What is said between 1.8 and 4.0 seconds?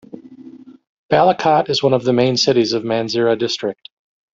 one of the main cities of Mansehra District.